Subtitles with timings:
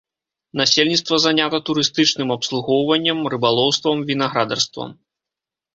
[0.61, 4.89] Насельніцтва занята турыстычным абслугоўваннем, рыбалоўствам, вінаградарствам.